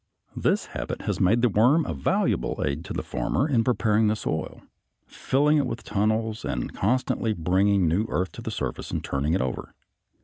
[0.35, 4.15] This habit has made the worm a valuable aid to the farmer in preparing the
[4.15, 4.63] soil,
[5.05, 9.41] filling it with tunnels and constantly bringing new earth to the surface and turning it
[9.41, 9.75] over.